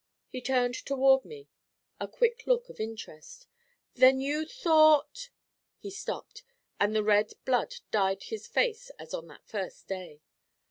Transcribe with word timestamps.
He 0.29 0.41
turned 0.41 0.73
toward 0.73 1.25
me 1.25 1.47
a 1.99 2.07
quick 2.07 2.47
look 2.47 2.69
of 2.69 2.79
interest. 2.79 3.45
'Then 3.93 4.19
you 4.19 4.47
thought' 4.47 5.29
He 5.83 5.91
stopped, 5.91 6.41
and 6.79 6.95
the 6.95 7.03
red 7.03 7.33
blood 7.45 7.75
dyed 7.91 8.23
his 8.23 8.47
face 8.47 8.89
as 8.97 9.13
on 9.13 9.27
that 9.27 9.45
first 9.47 9.87
day. 9.87 10.21